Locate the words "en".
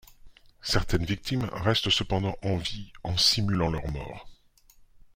2.41-2.57, 3.03-3.17